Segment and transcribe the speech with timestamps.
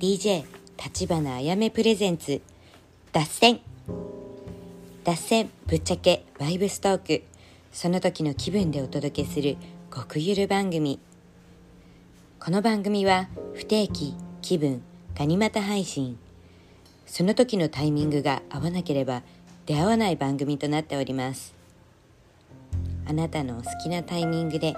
[0.00, 0.44] DJ
[0.82, 2.40] 立花あやめプレゼンツ
[3.12, 3.60] 脱線。
[5.04, 7.22] 脱線ぶっちゃけバイブストーク。
[7.70, 9.58] その時の気分でお届けする
[9.94, 11.00] 極ゆる番組。
[12.42, 14.80] この番組は不定期気分
[15.14, 16.18] ガニ股配信。
[17.04, 19.22] その時のタイミングが合わなければ
[19.66, 21.54] 出会わない番組となっております。
[23.04, 24.72] あなたのお好きなタイミングで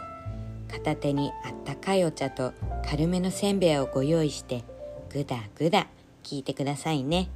[0.69, 2.53] 片手にあったかいお茶と
[2.91, 4.65] 軽めのせんべいをご用意して
[5.13, 5.87] ぐだぐだ
[6.23, 7.29] 聞いてくださいね。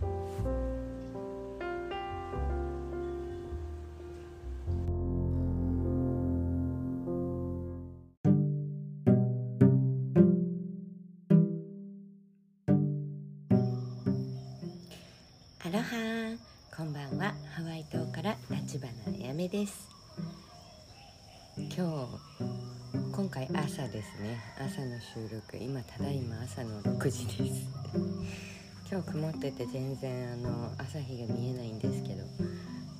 [28.90, 32.24] 今日曇ってて全然あの朝日が見えないんですけど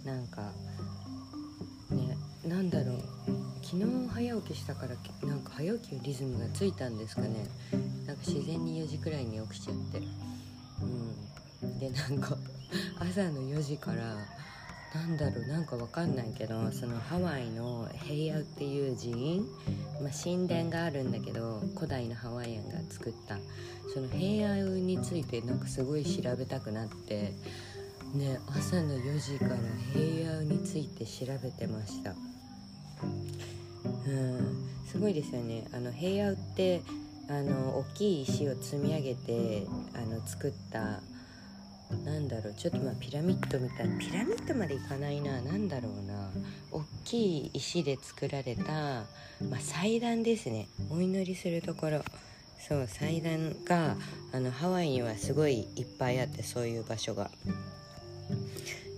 [0.05, 0.53] なんか
[1.91, 3.03] ねなんだろう。
[3.63, 4.95] 昨日早起きしたから
[5.29, 7.49] なんか早起きのリズムがついたんですかね。
[8.07, 9.99] なんか自然に4時くらいに起きちゃって。
[11.63, 11.79] うん。
[11.81, 12.37] でなんか
[13.01, 14.17] 朝の4時から
[14.95, 19.45] なんだろうなんかわかんないけどそのハワイの平野っていう寺院、
[20.01, 23.39] まあ、神殿があるんだけど古代のハワイアンが作った
[23.93, 27.33] その平野についてなんかすごい調べたくなって
[28.15, 29.57] ね朝の4時から
[29.93, 32.15] 平野について調べてました。
[34.07, 35.67] うんすごいですよね。
[35.73, 36.83] あの平野って
[37.29, 41.01] あの大きい石を積み上げてあの作った
[42.05, 46.31] なんだろうちょっとまあピラミッドみたいピラミッドまでいかないな何だろうな。
[46.73, 49.05] 大きい石で作られた、
[49.49, 50.69] まあ、祭壇ですね。
[50.91, 52.03] お祈りするところ。
[52.59, 53.97] そう祭壇が
[54.33, 57.31] あのハワイにはすごいいっぱいあってそういう場所が。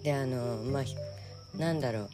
[0.02, 0.84] であのまあ
[1.58, 2.08] なんだろう。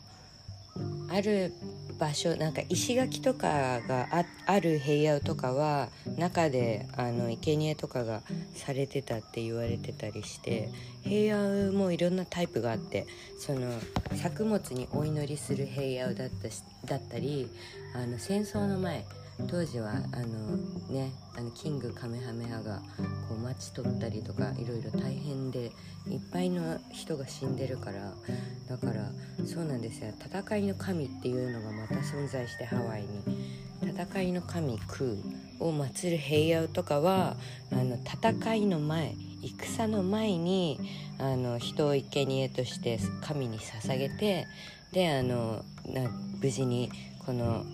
[1.10, 1.52] ある
[1.98, 4.08] 場所なんか石垣とかが
[4.46, 8.22] ある平野とかは中であの生贄とかが
[8.54, 10.70] されてたって言われてたりして
[11.02, 13.06] 平野もいろんなタイプがあって
[13.38, 13.70] その
[14.14, 16.48] 作物にお祈りする平野だった
[16.86, 17.48] だったり
[17.94, 19.04] あの戦争の前
[19.48, 20.56] 当時はあの
[20.88, 22.80] ねあのキングカメハメハが
[23.28, 25.72] こう町取ったりとかいろいろ大変で
[26.08, 28.12] いっぱいの人が死んでるから
[28.68, 29.10] だから
[29.44, 30.12] そうなんですよ。
[30.24, 33.54] 戦いの神っていうのがまた存在してハワイに。
[33.84, 37.36] 戦いの神クーを祀る平野とかは
[37.70, 40.80] あの戦いの前戦の前に
[41.18, 44.46] あの人を生贄として神に捧げて
[44.92, 46.90] であのな無事に
[47.26, 47.64] この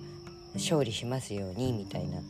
[0.55, 2.21] 勝利しますようにみたいな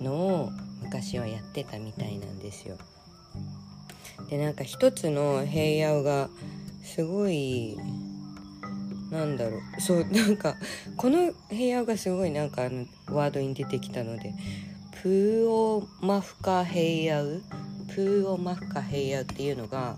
[0.00, 2.76] のを昔はやってたみたいなんですよ。
[4.30, 6.28] でなんか一つの平野が
[6.82, 7.76] すごい
[9.10, 10.56] なんだろうそうなんか
[10.96, 14.34] この平野がすごいなんかあのワードに出てきたので
[15.02, 17.40] プーオマフカ平野
[17.86, 19.96] プーオマフカ平野っていうのが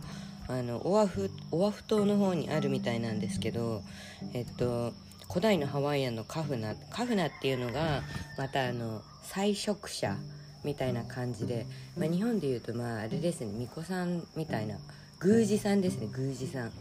[0.48, 3.82] あのオアフオアフ島の方にあるみたいなんですけど
[4.32, 4.92] えっと
[5.30, 8.02] 古代のハワイアンのカフナカフナっていうのが
[8.36, 10.16] またあの菜食者
[10.64, 14.76] みたいな感じで、まあ、日本でいうとまああれですね巫女さんみたいな
[15.22, 16.72] 宮司さんですね宮司さん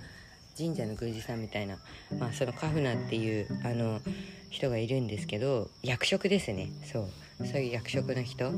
[0.58, 1.78] 神社の宮司さんみたいな、
[2.18, 4.02] まあ、そのカフナっていうあの
[4.50, 6.70] 人がいるんですけど役職ですね。
[6.92, 7.48] そう。
[7.48, 8.52] そういう役職の人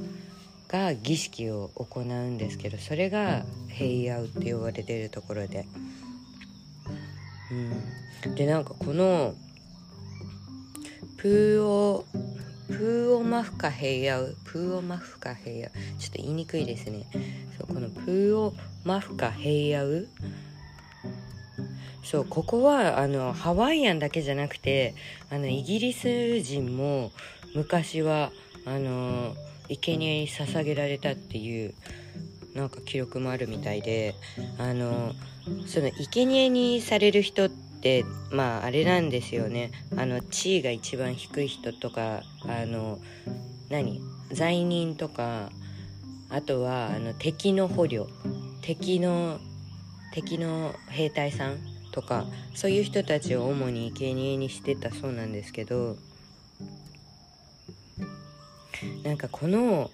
[0.67, 5.67] が儀式を行うんですけどそれが平野って呼ばれてるところで。
[8.25, 9.35] うん、でなんかこの
[11.21, 12.03] プーオ
[12.67, 15.61] プーオマフカ平野プーオマフカ平野
[15.99, 17.05] ちょっと言いにくいですね。
[17.59, 20.05] そうこのプーオマフカ平野
[22.03, 24.95] そうここはあのハワイアンだけじゃなくて
[25.29, 27.11] あのイギリス人も
[27.53, 28.31] 昔は
[28.65, 29.35] あの
[29.69, 31.75] 生贄に捧げられたっていう
[32.55, 34.15] なんか記録もあるみたいで
[34.57, 35.13] あの
[35.67, 39.71] その生贄にされる人ってってまああれなんですよね。
[39.97, 42.99] あの地位が一番低い人とかあの
[43.69, 43.99] 何
[44.31, 45.49] 罪人とか
[46.29, 48.07] あとはあの敵の捕虜
[48.61, 49.39] 敵の
[50.13, 51.57] 敵の兵隊さん
[51.91, 55.97] とかそういう人たちを主に生贄にしてたそうなんですけど
[59.03, 59.89] なんかこの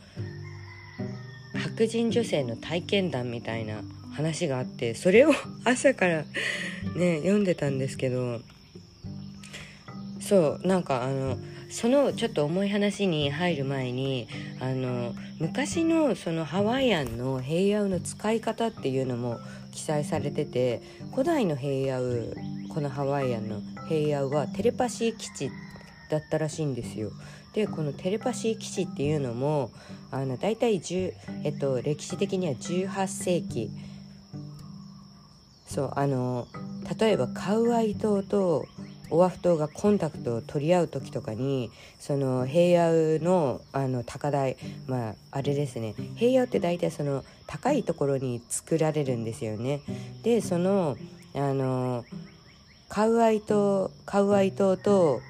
[1.54, 3.82] 白人女性の体験談みたいな
[4.12, 5.32] 話があってそれを
[5.64, 6.24] 朝から
[6.96, 8.40] ね読んでたんですけど
[10.30, 11.38] そうなんかあの
[11.70, 14.28] そのちょっと重い話に入る前に
[14.60, 19.40] あの昔のそのハワイアンの平野の使い方っていうのも
[19.72, 22.32] 記載されてて古代の平野
[22.72, 25.50] このハワイアンの平野はテレパシー基地
[26.08, 27.10] だったらしいんですよ。
[27.52, 29.72] でこのテレパシー基地っていうのも
[30.12, 31.12] あの大体10、
[31.42, 33.68] えっと、歴史的には18世紀
[35.66, 36.46] そうあの
[37.00, 38.66] 例えばカウアイ島と
[39.10, 45.94] オアフ島がコンタクトを取り合う時とかにその平野のあの高台まああれですね。
[46.16, 49.80] 平野って大体その高いところに作られるんですよね。
[50.22, 50.96] でその
[51.34, 52.04] あの
[52.88, 55.20] カウアイ島カウアイ島と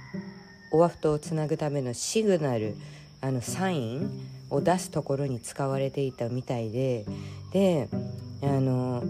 [0.72, 2.76] オアフ島をつなぐためのシグナル
[3.20, 4.10] あのサイン
[4.50, 7.04] を出すところに使われていたみたいで
[7.52, 7.88] で
[8.42, 9.02] あの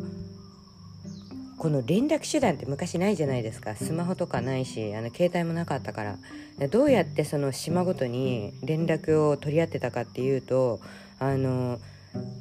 [1.60, 3.76] この連絡手段って昔ないじゃないですか。
[3.76, 6.16] スマホとかないしあの携帯もなかったから。
[6.68, 10.80] どうやってその島ごとに連絡を取り合ってたかっていうと
[11.18, 11.78] あの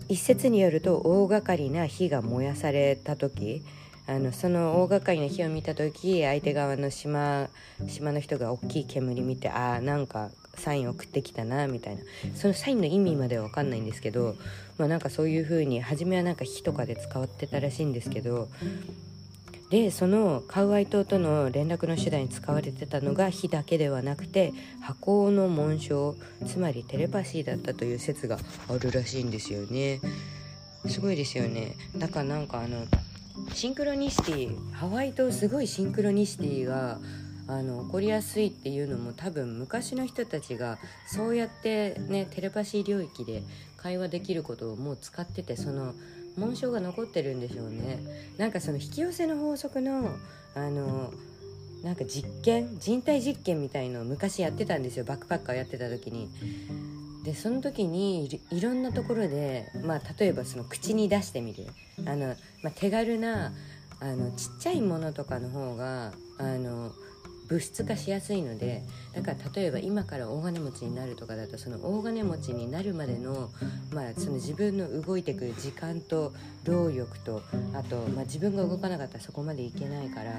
[0.07, 3.61] 一説によると大掛かりな火が燃やされた時
[4.07, 7.49] あのその大掛かりな火を見た時相手側の島
[7.87, 12.01] 島の人が大きい煙見てああなんかサイン送ってきたなみたいな。
[12.35, 14.35] そのサインの意味までは分かんないんですけど
[14.77, 18.47] まあなんかそういう風に初めはなんか火とかで使ってたらしいんですけど
[19.69, 24.51] でそのカウアイ島との連絡の手段に使われてたのが火だけではなくて
[24.81, 26.15] 箱の紋章
[26.47, 30.01] つまりテレパシーだったという説があるらしいんですよね。
[30.87, 31.75] すごいですよね。
[31.97, 32.85] だからなんかあの
[33.53, 36.99] シンクロニシティハワイ島すごいシンクロニシティが
[37.47, 40.77] あの起こりやすいっていうのも多分昔の人たちが
[41.07, 43.43] そうやってねテレパシー領域で
[43.77, 45.93] 会話できることをもう使っててその
[46.39, 47.99] 紋章が残ってるんでしょうね。
[48.37, 50.15] なんかその引き寄せの法則の
[50.55, 51.13] あの
[51.83, 55.05] なんか実験人体実験みたいのを昔やってたんですよ。
[55.05, 56.29] バックパッカーやってた時に。
[57.23, 61.67] でその時にいろんなところで、まあ、例えばその口に出してみる。
[62.05, 63.53] あの、まあ、手軽な
[63.99, 66.93] あのちっちゃいものとかの方があの
[67.49, 73.49] 物質化しやすいのでだから例えば今から大金持ちになるとかだとその大金持ちになるまでの,、
[73.91, 76.31] まあその自分の動いてくる時間と
[76.63, 77.41] 労力と
[77.73, 80.31] あと、まあ、自分が動かなかったらそこまでいけないから、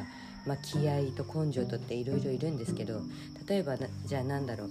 [0.46, 3.00] まあ、気合と根性とっていろいろいるんですけど
[3.46, 4.70] 例えばじゃあ何だろう。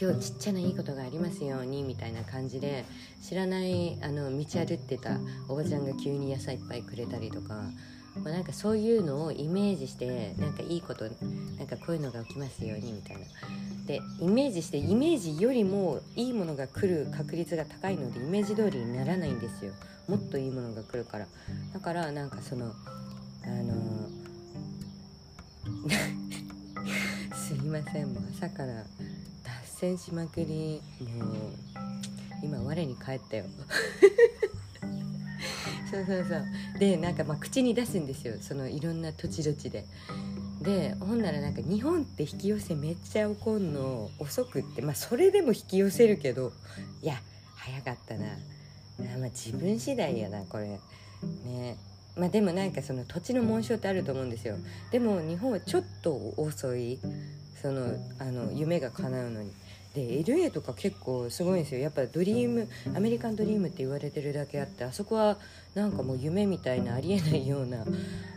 [0.00, 2.84] 今日ちっちゃないいことがありますようにみたいな感じで
[3.20, 7.64] 知らないあの道歩ってたおばちゃんが急に野菜いっぱいくれたりとか
[8.24, 13.22] まあ、なんかそういうのをイメージしてなんかいいことなんかこういうのが起きますようにみたいな。
[13.86, 19.72] でイメージしてイメージよりもいいものが来る確率が高いのでイメージ通りにならないんですよ。
[20.08, 21.26] もっといいものが来るから。
[21.72, 22.72] だからなんかその
[23.44, 23.74] あの
[27.34, 28.12] すいません。
[28.12, 28.84] もう朝から脱
[29.64, 30.82] 線しまくり。
[31.00, 31.34] もう
[32.42, 33.44] 今我に返ったよ。
[35.90, 36.44] そうそうそう。
[36.78, 38.34] でなんかまあ口に出すんですよ。
[38.40, 39.84] そのいろんな土地土地で。
[40.62, 44.82] でほんならなんか日本って引き寄せめっちゃ怒んの遅くって。
[44.82, 46.52] まあそれでも引き寄せるけど
[47.02, 47.14] いや
[47.56, 48.26] 早かったな。
[48.26, 50.78] あまあ自分次第やなこれ。
[51.44, 51.76] ね。
[52.16, 54.56] まあでもなんかその土地の紋章ってあると思うんですよ。
[54.90, 56.98] でも日本はちょっと遅い。
[57.60, 59.50] そのあの夢が叶うのに。
[59.94, 61.80] で LA とか結構すごいんですよ。
[61.80, 65.38] やっぱドリームアメリカンドリームって言われてるだけあってあそこは
[65.74, 67.84] なんかもう夢みたいなありえないような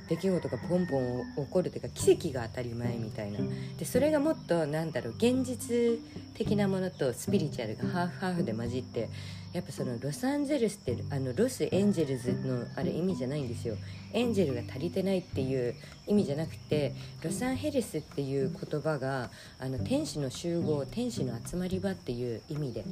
[0.08, 3.40] 出来事がポンポン起こるというか奇跡が当たり前みたいな。
[3.78, 6.00] でそれがもっとなんだろう現実
[6.34, 9.10] 的なものとスピリチュアルがハーフハーフで混じって
[9.54, 13.76] やっぱそのロサンゼルスってあのロスエンジェルズのあれ意味じゃないんですよ。
[14.14, 15.76] エンジェルが足りてないっていう
[16.08, 19.30] 意味じゃなくてロサンヘルスっていう言葉が
[19.60, 22.86] あの天使の集合天使の集まり場っていう意味で。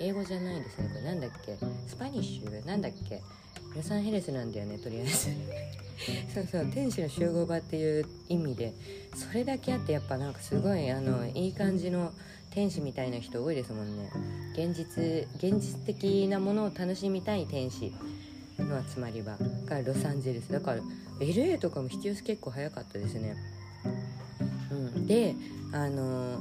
[0.00, 1.02] 英語じゃないんですねこれ。
[1.02, 1.56] なんだっけ？
[1.88, 2.66] スパニッシュ？
[2.66, 3.20] なんだっけ？
[3.74, 5.30] ロサンヘルスなんだよねとりあえず
[6.32, 6.66] そうそう。
[6.66, 8.72] 天使の集合場っていう意味で。
[9.16, 12.12] それだけあってやっぱなんかすごいあのいい感じの
[12.58, 14.10] 天使みたいな人多いですもんね。
[14.52, 17.92] 現実現実的なものを楽しみたい天使
[18.58, 20.50] の集まり場がロサンゼルス。
[20.50, 20.80] だから
[21.20, 23.36] LA とかも引き寄せ結構早かったですね、
[24.72, 25.36] うん、で
[25.72, 26.40] あの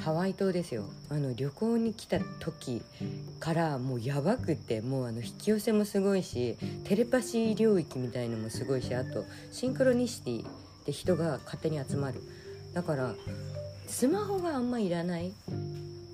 [0.00, 0.82] ハワイ島ですよ。
[1.08, 2.82] あの旅行に来た時
[3.38, 10.44] からもうやばくてもうあの引き寄せもすごいしテレパシー領域みたいのもすごいしあとシンクロニシティ
[10.84, 12.20] で人が勝手に集まる。
[12.74, 13.14] だから
[13.86, 15.32] スマホがあんまいらない。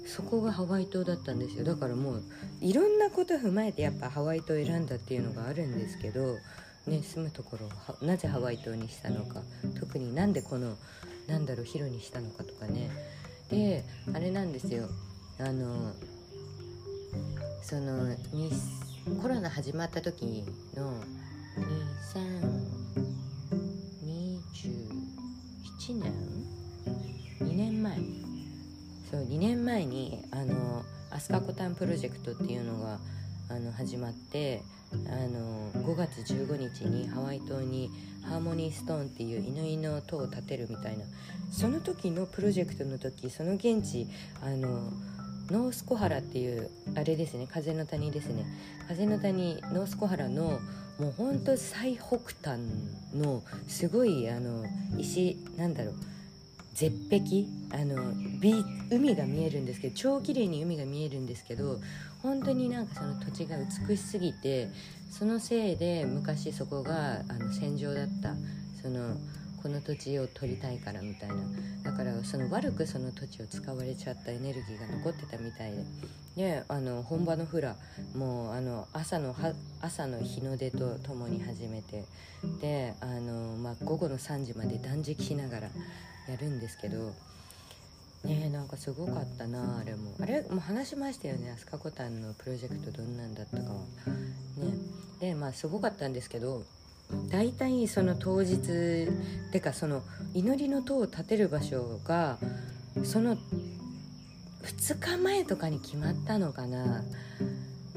[0.06, 1.64] そこがハワイ島だったんですよ。
[1.64, 2.22] だからもう
[2.60, 6.36] いろんなこと踏まえてやっぱハワイ島選んだっていうのがあるんですけど、
[6.86, 9.40] ね、住むところをなぜハワイ島にしたのか
[9.78, 10.76] 特になんでこの
[11.28, 12.90] なんだろうヒロにしたのかとかね。
[13.50, 14.88] であれなんですよ。
[15.38, 15.92] あの
[17.62, 18.14] その
[19.20, 21.00] コロナ始まった時の
[25.84, 26.51] 2027年
[27.42, 27.96] 2年前。
[29.10, 32.98] そう2年前にあのアスカコタンプロジェクトっていうのが
[33.50, 34.96] あの始まってあ
[35.26, 37.90] の5月15日にハワイ島に
[38.24, 41.04] ハーモニーストーンっていう犬の塔を建てるみたいな。
[41.50, 44.08] その時のプロジェクトの時その現地
[44.40, 44.90] あの
[45.50, 48.46] ノースコハラっていうあれですね風の谷ですね。
[48.88, 50.60] 風の谷ノースコハラの
[50.98, 52.60] もうほんと最北端
[53.14, 54.64] のすごいあの
[54.98, 55.94] 石なんだろう。
[56.74, 58.12] 絶壁あの
[58.90, 61.80] 海が見えるんですけど超綺麗に海が見えるんですけど
[62.22, 64.68] 本当になんかその土地が美しすぎて
[65.10, 68.34] そのせいで昔そこがあの戦場だった
[68.80, 69.16] その
[69.62, 71.36] この土地を取りたいからみたいな。
[71.84, 75.84] だからその悪くその土地を使われちゃったエネルギーが残ってたみたいで。
[76.34, 77.76] であの本場のフラ
[78.16, 79.36] もうあの朝の
[79.82, 82.04] 朝の日の出とともに始めて。
[82.60, 85.68] であの、まあ、午後の3時まで断食しながら
[86.28, 87.12] やるんですけど
[88.24, 90.14] ねなんかすごかったなあれも。
[90.20, 93.78] あれもう話しましたよねアスカコタンのプロジェクトどんなんだったかは。
[93.78, 93.82] ね。
[95.20, 96.64] でまあすごかったんですけど
[97.28, 99.08] 大体その当日
[99.50, 100.02] てかその
[100.34, 102.38] 祈りの塔を建てる場所が
[103.04, 107.02] その2日前とかに決まったのかな。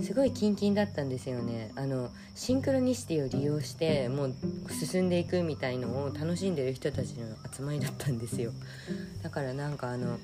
[0.02, 1.72] すごいキンキンだったんですよね。
[1.76, 4.36] あのシンクロニシティを利用してもう
[4.70, 8.52] 進んでいくみたいのを楽しんでる人たちの集まりだったんですよ。
[9.24, 10.18] だからなんかあの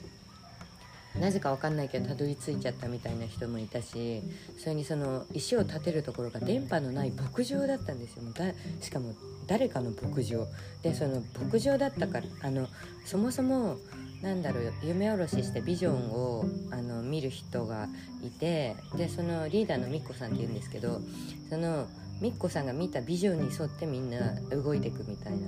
[1.19, 4.21] なぜか分かんないけどたどり着いちゃったみたいな人もいたし
[4.57, 8.23] それにその石を建てるところが電波のない牧場だったんですよ。
[8.33, 9.13] だしかも
[9.47, 10.47] 誰かの牧場。
[10.83, 12.67] でその牧場だったからあの
[13.05, 13.77] そもそも
[14.21, 17.87] なんだろう夢おろししてビジョンをあの見る人が
[18.23, 21.01] いてでそのリーダーのみっこさんっていうんですけど
[21.49, 21.87] その
[22.21, 25.39] みっこさんが見たビジョンに沿ってみんな動いていくみたいな。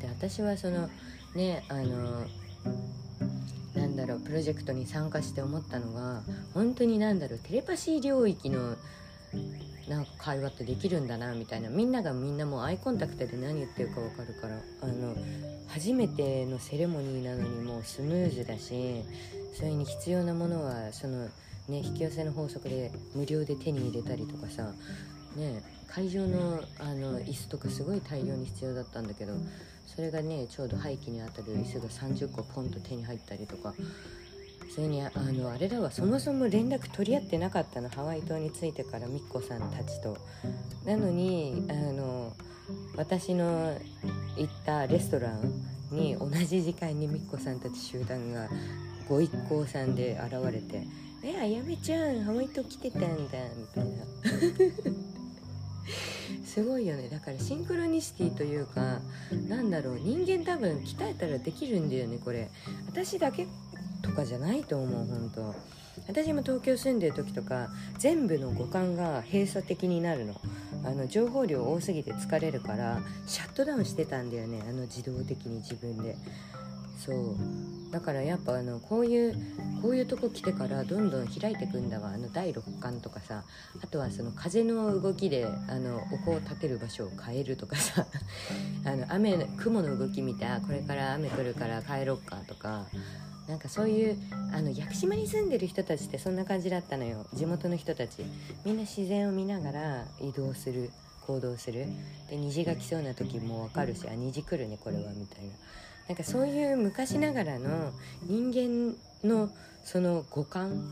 [0.00, 0.88] で私はその
[1.34, 2.24] ねあの
[3.74, 6.22] なんだろうプロジェクトに参加して思ったのが
[6.54, 8.76] 本当になんだろうテレパシー領域の
[9.88, 11.68] なんか会話ってできるんだなみたいな。
[11.68, 14.58] みんながみんなもうアイコンタクトで何言ってるか分かるから。
[14.82, 15.16] あの
[15.68, 19.02] 初めてのセレモニーなのにもうスムーズだし
[19.54, 24.70] それに必要なものはその、ね、引き寄せの法則で無料で手に入れたりとかさ、
[25.34, 29.32] ね、会場のあの椅子とかすごい大量に必要だったんだけど
[29.86, 33.74] それがねちょうど廃棄にあたる椅子が30個ポンと手に入ったりとか。
[34.74, 40.16] それにあのあれだわそもそも連絡取り合ってなかったのハワイ島に着いてからみっこさんたちと。
[40.86, 42.32] なのにあの
[42.96, 43.78] 私の
[44.38, 48.48] 行ったレストランに同じ時間にみっこさんたち集団が
[49.08, 50.86] ご一行さんで現れて
[51.22, 53.06] 「えあやめちゃんハワイ島来てたんだ」
[53.54, 53.90] みたいな。
[56.46, 57.08] すごいよね。
[57.08, 59.00] だからシンクロニシティというか
[59.48, 59.98] なんだろう。
[59.98, 62.50] 人間多分鍛えたらできるんだよねこれ。
[62.86, 63.46] 私だけ
[64.02, 65.54] とかじゃないと思う本当。
[66.08, 67.68] 私も東京住んでる時とか
[67.98, 70.34] 全部の五感が閉鎖的になるの。
[70.84, 74.62] あの情報量多すぎて疲れるからシャットダウンしてたんだよね。
[74.68, 76.16] あの自動的に自分で。
[77.04, 77.36] そう。
[77.92, 79.34] だからやっぱあのこういう
[79.82, 82.08] こういうとこ来てからどんどん開いてくんだわ。
[82.14, 83.44] あの第六感とかさ。
[83.82, 88.06] あとはその風の動きであのお香を立てる場所を変えるとかさ。
[88.84, 92.86] あの雨雲の動き見てあこれから雨来るから帰ろっかとか
[93.52, 94.16] なんかそういう
[94.50, 97.26] あの屋久島に住んでる人たちってそんな感じだったのよ。
[97.34, 98.24] 地元の人たち。
[98.64, 100.90] みんな自然を見ながら移動する
[101.26, 101.84] 行動する。
[102.30, 105.50] で虹が来そうな時も分かるしあ虹来るねこれはみたいな。
[106.08, 107.92] なんかそういう昔ながらの
[108.22, 109.50] 人間の
[109.84, 110.88] その五感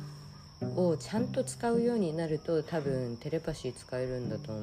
[0.76, 4.61] をちゃんと使うようになると多分テレパシー使えるんだと思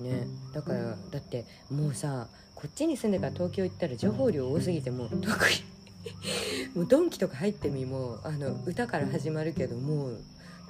[0.00, 0.28] うね。
[0.54, 5.79] だからだってもうさこっちに住んでから東京行ったら情報量多すぎてもう特に
[6.74, 10.20] もうドンキとか入ってみもあの歌から始まるけどもう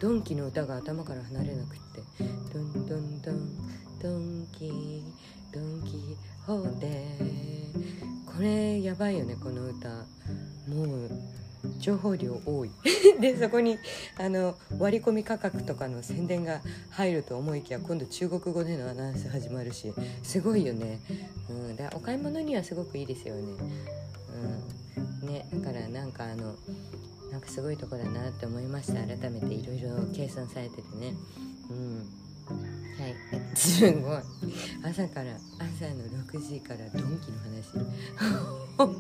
[0.00, 2.02] ドンキの歌が頭から離れなくって
[2.52, 3.48] 「ドンドンドン
[4.02, 5.04] ドンキ
[5.52, 7.16] ドンキホーテ」
[8.26, 9.88] これやばいよねこの歌
[10.68, 11.10] もう
[11.78, 12.70] 情報量多い
[13.20, 13.78] でそこに
[14.18, 16.60] あの割り込み価格とかの宣伝が
[16.90, 21.00] 入ると思いきや今度中国語でのアナウンス始まるしすごいよね、
[21.50, 24.79] うん、だお買い物にはすごくいいですよね,、うん、
[25.22, 26.54] ねだからなんかあの
[27.30, 28.94] なんかすごいとこだなって思いました。
[28.94, 31.14] 改めていろいろ計算されててね。
[31.70, 31.98] うん。
[32.98, 33.56] はい。
[33.56, 34.20] すごい。
[34.82, 37.78] 朝から朝の6時からドンキの話。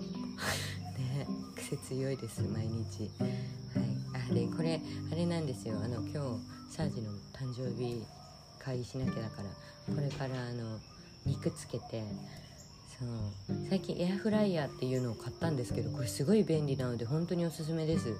[0.96, 3.10] ね癖強いです毎日。
[3.18, 3.30] はい。
[4.30, 4.80] あでこれ
[5.10, 5.80] あれなんですよ。
[5.82, 8.04] あの今日サージの誕生日
[8.60, 9.70] 会しなきゃだから。
[9.92, 10.78] これからあの
[11.26, 12.04] 肉つけて
[13.00, 13.06] そ
[13.54, 18.14] う最近エアフライヤーっていうのを買ったんですけどこれすごい便利なので本当におすすめです。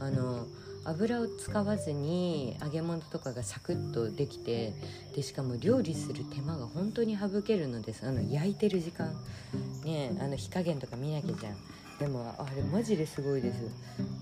[0.00, 0.46] あの
[0.86, 4.74] 油を使わずに揚げ物とかがサクッとできて
[5.14, 8.04] でしかも料理する手間が本当に省けるのです。
[8.06, 9.14] あの焼いてる時間。
[9.84, 11.56] ねあの火加減とか見なきゃじゃん。
[11.98, 13.62] でもあれマジですごいです。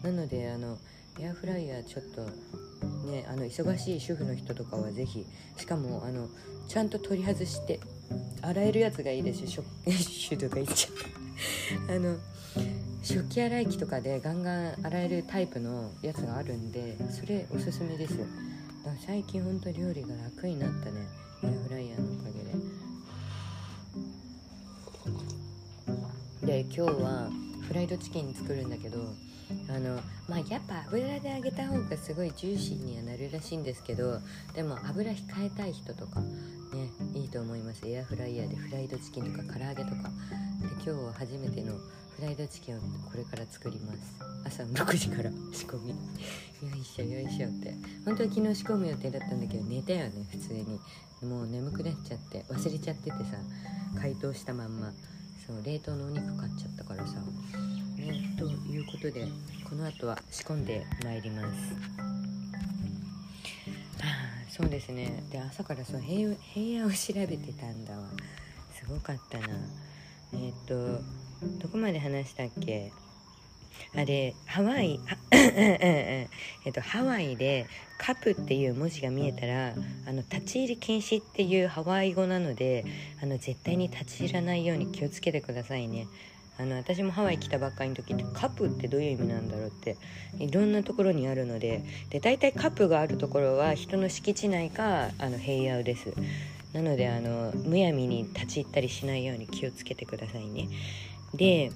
[0.04, 0.76] なのであの
[1.18, 2.22] エアフライヤーちょっと
[3.10, 5.26] ねあの忙しい主婦の人とかは是非
[5.56, 6.28] しかもあの
[6.68, 7.80] ちゃんと取り外して
[8.42, 12.16] 洗えるやつがいいですしシュとか言っちゃったあの
[13.02, 18.16] 食器洗い機とかでガンガン洗えるタイプのやつがあるんでそれおすすめです。
[18.18, 18.30] だか
[18.86, 21.06] ら最近ほんと料理が楽になったね。
[21.42, 22.44] エアフライヤーのおかげ
[26.46, 26.62] で。
[26.64, 27.30] で今日は
[27.66, 28.98] フライドチキン作るんだけど
[29.68, 34.18] あのまあやっぱ油で揚げた方がすごいジューシーにはなるらしいんですけど
[34.54, 35.16] でも油控
[35.46, 37.82] えたい人とかねいいと思います。
[37.86, 40.10] エアフライヤーでフライドチキンとか唐揚げとか。
[40.60, 41.74] で今日は初めての
[42.16, 43.98] フライドチキンをこれから作ります。
[44.44, 45.90] 朝6時から仕込み。
[46.68, 47.74] よいしょよいしょって。
[48.04, 50.80] 本当は昨日仕込む予定だったんだけど寝たよね普通に。
[51.22, 53.16] もう眠くなっちゃって忘れちゃっててさ
[54.00, 54.92] 解凍したまんま。
[55.46, 57.14] そう冷凍のお肉買っちゃったからさ。
[58.02, 58.34] ね。
[58.38, 59.26] ということで
[59.68, 61.46] この後は仕込んでまいります。
[64.00, 65.22] ああそうですね。
[65.30, 68.08] で朝からその平平野を調べてたんだわ。
[68.74, 69.46] すごかったな。
[70.34, 71.00] えっ、と
[71.60, 72.92] どこまで話したっけ？
[73.94, 76.28] あれハワイえ
[76.68, 77.66] っとハワイで
[77.98, 79.74] 「カプ」っていう文字が見えたら
[80.06, 82.84] あの立ち入り禁止っていうハワイ語なので
[83.22, 86.06] あの絶対に立ち入らないように気をつけてくださいね。
[86.62, 89.96] あの私もハワイ来たばっかりの時ってカップってどういう意味なんだろうって
[90.38, 96.14] いろんなところにあるのでで大体カップがあるところは人の敷地内かあの平野です。
[96.72, 100.68] なのであのむやみに立ち入ったりしないように気をつけてくださいね。
[101.34, 101.74] では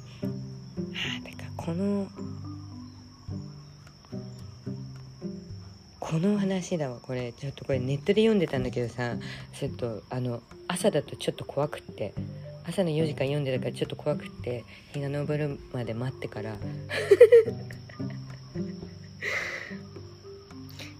[1.18, 2.06] あだからこの
[5.98, 7.32] この話だわこれ。
[7.32, 9.16] ちょっとこれネットで読んでたんだけどさ
[9.52, 12.14] ちょっとあの朝だとちょっと怖くって。
[12.68, 16.56] 朝の4時間読んでたからちょっと怖くって日が昇るまで待ってから。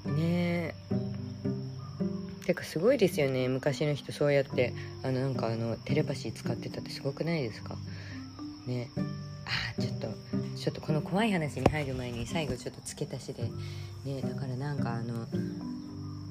[0.07, 0.75] ねえ。
[2.47, 7.77] てかすごいですよね昔の人そうやってあのなんかあのテレパシー使ってたってすごくないですか？
[8.67, 8.89] ね。
[9.77, 10.09] あちょっと
[10.57, 13.51] ちょっとこの怖い話に入る前に最後ちょっと付け足しで。
[14.05, 15.27] ねだからなんかあの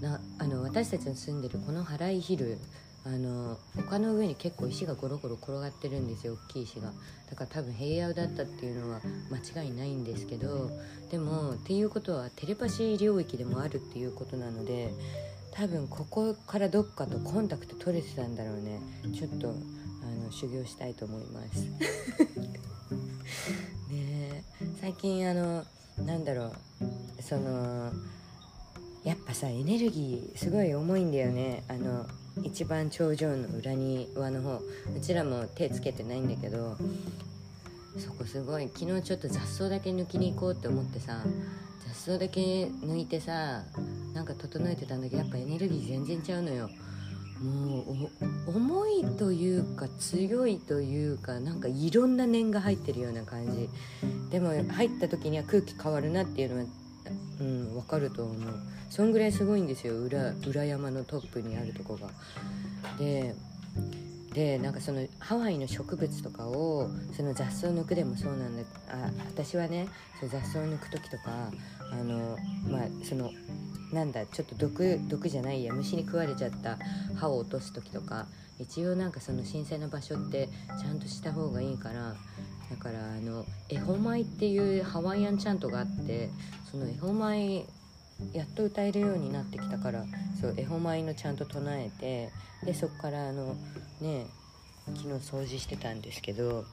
[0.02, 2.58] なあの私たちの住んでるこのハライヒル
[3.06, 6.91] あの丘の上に結構石がゴロゴロ転がってるんですよ大きい石が。
[7.30, 9.00] だから多分平野だったっていうのは
[9.32, 10.72] 間違いないんですけど
[11.12, 14.91] でもっていうことはテレパシー領域でもあるっていうことなので
[15.52, 18.82] 多分ここからどっかとコンタクト取れてたんだろうね。
[19.13, 19.52] ちょっとあ
[20.26, 21.65] の修行したいと思います。
[23.89, 24.44] ね
[24.82, 25.63] 最近あの
[26.04, 26.52] なんだろう。
[27.22, 27.91] その
[29.04, 31.63] やっぱさエネルギーすごい重いんだよね。
[31.68, 32.06] あの
[32.43, 34.62] 一番頂上の裏庭の方
[34.95, 36.78] うちらも手つけてないんだけど
[37.98, 38.69] そこすごい。
[38.74, 41.24] 昨日ちょっと雑草だけ抜きに行こうって思ってさ
[41.88, 43.63] 雑草だけ抜いてさ
[44.13, 46.69] なんか整えてたんだけどやっぱエネルギー全然ちゃうのよ。
[47.41, 53.69] もう重いというか強いというかなんかいろんな念が入ってるような感じ。
[54.30, 56.65] でも入った時には空気変わるなっていうのは
[57.39, 58.54] うん分かると思う。
[58.89, 59.96] そんぐらいすごいんですよ。
[59.96, 62.10] 裏裏山のトップにあるとこが。
[62.98, 63.36] で
[64.34, 68.63] でなんかそのハワイの植物とかをその雑草抜くでもそうなんだ。
[68.89, 69.88] あ私はね
[70.20, 71.52] その雑草抜く時とか
[71.91, 72.38] あの
[72.70, 73.32] まあその
[73.94, 76.78] なんだちょっと毒毒じゃないや虫に食われちゃった
[77.15, 78.28] 歯を落とす時とか
[78.60, 80.50] 一応なんかその神聖な場所って
[80.82, 82.15] ちゃんとした方がいいから
[82.76, 86.30] だからあの恵方米っていうハワイアンチャントがあって
[86.70, 87.66] その恵方米
[88.34, 90.06] やっと歌えるようになってきたから
[90.42, 92.32] そう恵方米のちゃんと唱えて
[92.66, 93.56] でそこからあの
[94.02, 94.28] ね
[94.88, 96.66] 昨日掃除してたんですけど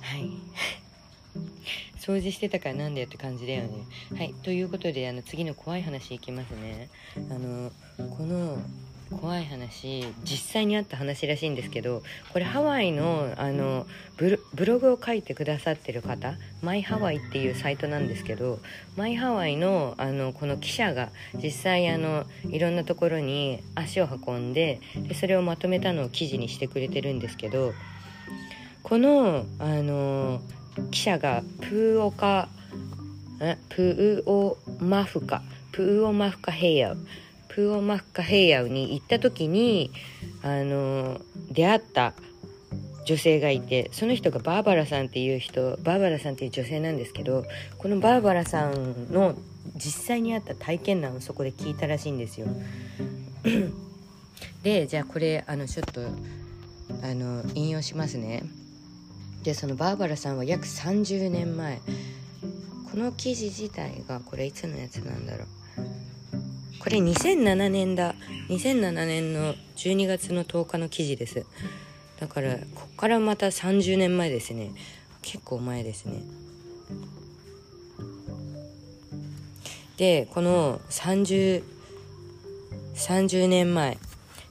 [0.00, 0.30] はい。
[1.98, 3.84] 掃除してたからなんだよって感じだよね。
[4.14, 4.34] はい。
[4.42, 6.90] ということであの次の怖い話いきますね。
[7.16, 7.72] あの
[8.16, 8.58] この
[9.20, 10.06] 怖い話。
[10.24, 18.60] 実際にあった話らしいんですけどこれハワイのあのブログを書いてくださってる方マイハワイっていうサイトなんですけど
[18.96, 27.72] マイハワイのあのこの記者が実際あのいろんなところに足を運んででそれをまとめたのを記事にしてくれてるんですけど
[28.82, 30.40] このあの
[30.90, 32.48] 記者がプーオカ
[33.68, 36.94] プーオマフカプーオマフカヘイヤ
[37.54, 39.92] ウプーオマフカヘイヤウに行った時に
[40.42, 41.20] あの
[41.52, 42.12] 出会った
[43.06, 47.44] 女性がいてその人がバーバラさんっていう人バーバラさんっていう女性なんですけど
[47.78, 49.36] このバーバラさんの
[49.76, 52.48] 実際にあった体験談をそこで聞いたらしいんですよ。
[54.64, 56.00] でじゃあこれあのちょっと
[57.02, 58.42] あの引用しますね。
[59.44, 61.80] でそのバーバラさんは約30年前
[62.90, 65.63] この記事自体がこれいつのやつなんだろう
[66.84, 68.14] これ2007年だ。
[68.50, 71.46] 2007年の12月の10日の記事です。
[72.20, 74.70] だからこっからまた30年前ですね。
[75.22, 76.20] 結構前ですね。
[79.96, 81.62] でこの3030
[82.94, 83.96] 30年前。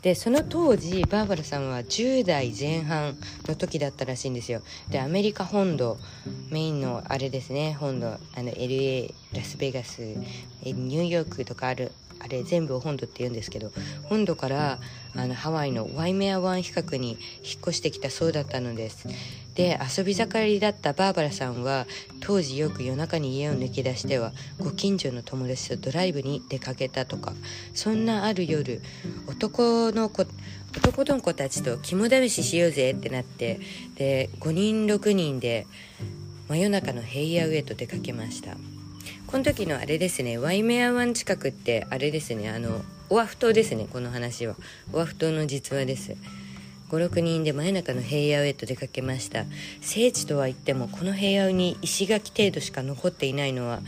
[0.01, 3.15] でその当時バーバラさんは10代前半
[3.47, 4.63] の時だったらしいんですよ。
[4.89, 5.97] でアメリカ本土
[6.49, 7.77] メインのあれですね。
[7.79, 11.91] 本土あの LA ラスベガスニューヨークとかある
[12.23, 13.71] あれ全部本土って言うんですけど
[14.03, 14.79] 本土から
[15.15, 17.17] あのハワイのワイメア湾比較に引っ
[17.61, 19.07] 越してきたそうだったのです。
[19.55, 21.85] で遊び盛りだったバーバラさんは
[22.21, 27.33] 当時よく夜中に家を抜け出してはご近所の友達とドライブに出かけたとか
[27.75, 28.81] そんなある夜
[29.27, 30.25] 男の子
[30.75, 33.59] 男の子たちと肝試ししようぜってなって
[33.95, 35.67] で5人6人で
[36.49, 38.57] 真夜中の平野へと出かけました。
[39.33, 44.55] この時のあれですねワイメア湾近くってあれですねあのオアフ島ですねこの話は。
[44.93, 46.15] オアフ島の実話です。
[46.91, 49.45] 56人で真夜中の平野へと出かけました。
[49.81, 53.79] 聖地とは言ってもこの平野に石垣程度しか残っていないのは。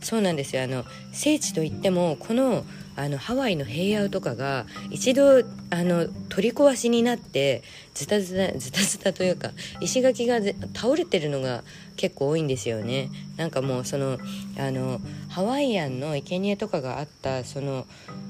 [0.00, 0.62] そうなんですよ。
[0.62, 2.64] あの聖地といってもこの
[2.96, 5.38] あのハワイの平野とかが一度
[5.70, 7.62] あの取り壊しになって
[7.94, 10.40] ズタズタズタズタというか石垣が
[10.74, 11.64] 倒れてるのが
[11.96, 13.10] 結構多いんですよね。
[13.36, 14.18] なんかもうその
[14.58, 17.86] あのハワイアンの生贄とかがあったその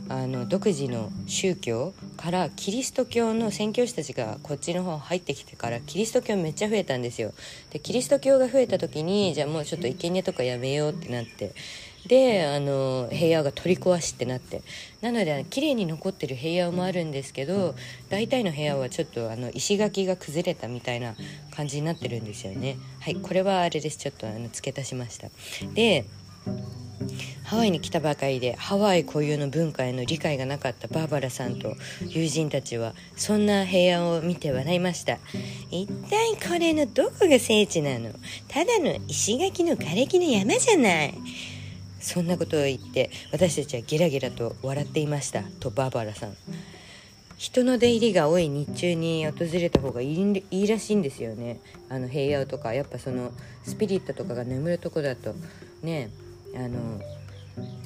[0.08, 7.32] あの独自の宗教からキリスト教の宣教師たちがこっちの方入ってきてからキリスト教めっちゃ増えたんですよ。
[7.70, 11.54] でキリスト教が増えた時にじゃあもうちょっと生贄とかやめようってなって
[12.06, 14.62] であの平野が取り壊しってなって。
[15.00, 17.74] なので綺麗に残ってる平野もあるんですけど
[18.08, 21.14] 大体の部屋はちょっとあの石垣が崩れたみたいな
[21.54, 22.78] 感じになってるんですよね。
[23.00, 23.98] はいこれはあれです。
[23.98, 25.28] ちょっとあの付け足しました。
[25.74, 26.04] で
[27.42, 31.74] ハワイに来たばかりでハワイ固有の文化への理解がなかったバーバラさんと
[32.06, 35.18] 友人たちはそんな平野を見て笑いました。
[35.70, 38.10] 一体これのどこが聖地なの？
[38.48, 41.14] ただの石垣の瓦礫の山じゃない
[42.04, 46.36] そんなことを言って私たちはゲラゲラと笑っていましたとバーバラさん。
[47.38, 51.60] 人の出入りが多い日中に訪れた方がいいいいらしいんですよね。
[51.88, 53.32] あの平野とかやっぱその
[53.64, 55.34] スピリットとかが眠るとこだと
[55.82, 56.10] ね
[56.54, 57.00] あの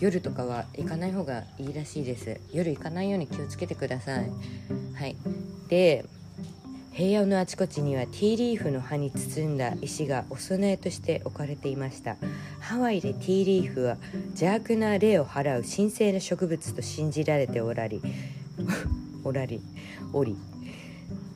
[0.01, 2.41] 夜とかは行かない方がいいらしいです。
[2.53, 4.31] 夜行かないように気をつけてください。
[4.95, 5.17] はい。
[5.69, 6.05] で
[6.99, 12.17] 平野のあちこちにはティーリーフの葉に包んだ石がお供えとして置かれていました。
[12.59, 13.99] ハワイでティーリーフは
[14.31, 18.03] 邪悪な霊を払う神聖な植物と信じられておらり
[19.23, 19.61] おらり
[20.13, 20.35] おり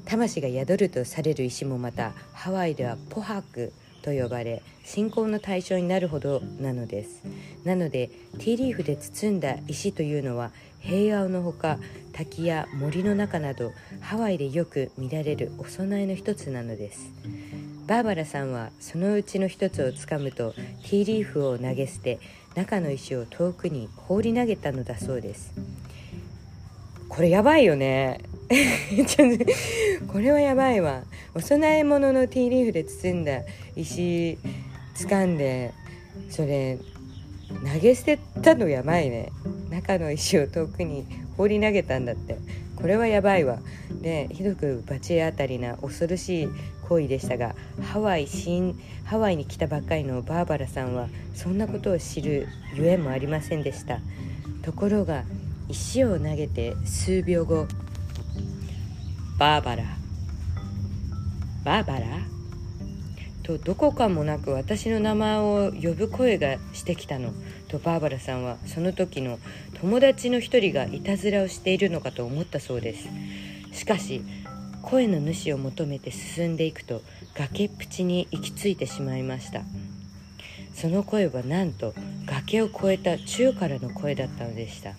[0.04, 3.72] 魂が宿るとされる石もまたハワイではポハク
[4.02, 7.22] と呼ばれ信仰の対象になるほどなのです。
[7.62, 11.78] なのでティーリーフで包んだ石というのは平和のほか
[12.12, 17.12] 滝や森の中などハワイでよく見られるお供えの一つなのです。
[17.86, 22.20] バーバラさんはそのうちの一つをつかむとティーリーフを投げ捨て
[22.54, 25.52] 中の石を遠くに放り投げたのだそうです。
[27.08, 28.20] これやばいよね。
[30.08, 31.02] これはやばいわ。
[31.34, 33.40] お供え物のティーリーフで包んだ
[33.74, 34.38] 石
[34.94, 35.72] 掴んで
[36.30, 36.78] それ
[37.48, 39.30] 投げ捨てたのやばいね。
[39.70, 42.38] 中の石を遠くに放り投げたんだって。
[42.76, 43.60] これはやばいわ。
[44.02, 46.48] でひどく罰当たりな恐ろしい
[46.88, 54.00] 行為でしたがハワイ新ハワイに来たばっかりのバーバラさんはそんなことを知るゆえもありませんでした。
[54.62, 55.24] ところが
[55.68, 57.66] 石を投げて数秒後
[59.38, 59.84] 「バーバラ。
[61.64, 62.06] バーバラ?」
[63.44, 67.32] とどこかもなく私の名前を呼ぶ声がしてきたの。
[67.72, 69.38] とバーバラさんはその時の
[69.80, 73.08] 友達の一人がいたずらをしているのかと思ったそうです。
[73.72, 74.22] しかし
[74.82, 77.00] 声の主を求めて進んでいくと
[77.34, 79.62] 崖っぷちに行き着いてしまいました。
[80.74, 81.94] その声はなんと
[82.26, 84.90] 崖を越えた中からの声だったのでした。
[84.90, 84.94] あ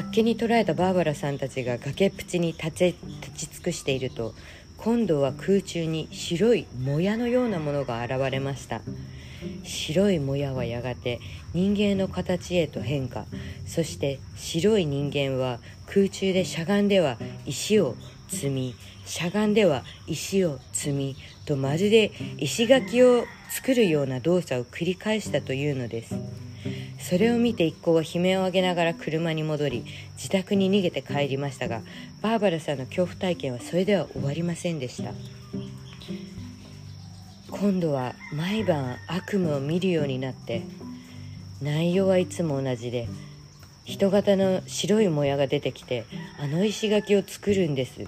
[0.00, 2.84] っけに捉えたバーバラさんたちが崖っぷちに立ち
[3.20, 4.34] 立ち尽くしていると
[4.78, 8.80] 今度は空中に白いもやのようなものが現れました。
[9.64, 11.20] 白いもやはやがて
[11.52, 13.26] 人間の形へと変化。
[13.66, 17.96] そして白い人間は空中でしゃがんでは石を
[18.28, 18.74] 積み
[19.04, 26.14] しゃがんでは石を積みとまるで石垣を作るような動作を繰り返したというのです。
[26.98, 31.82] それを見て一行は悲鳴を上げながら車に戻り自宅に逃げて帰りましたが
[32.22, 35.12] バーバラさんの恐怖体験はそれでは終わりませんでした。
[37.52, 40.62] 今度は毎晩悪夢を見るようになって
[41.60, 43.08] 内容はいつも同じで
[43.84, 46.04] 人型の白いもやが出てきて
[46.40, 48.06] あの石垣を作るんです。